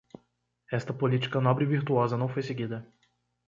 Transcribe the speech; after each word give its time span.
Esta 0.71 0.91
política 0.93 1.39
nobre 1.39 1.63
e 1.63 1.67
virtuosa 1.67 2.17
não 2.17 2.27
foi 2.27 2.41
seguida. 2.41 2.91